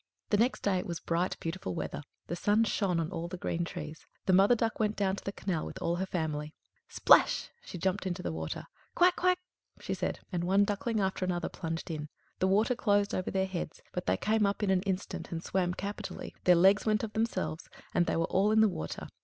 [0.31, 3.63] The next day it was bright, beautiful weather; the sun shone on all the green
[3.63, 4.03] trees.
[4.25, 6.55] The Mother Duck went down to the canal with all her family.
[6.89, 7.51] Splash!
[7.63, 8.65] she jumped into the water.
[8.95, 9.15] "Quack!
[9.15, 9.37] quack!"
[9.79, 12.09] she said, and one duckling after another plunged in.
[12.39, 15.75] The water closed over their heads, but they came up in an instant, and swam
[15.75, 19.07] capitally; their legs went of themselves, and they were all in the water.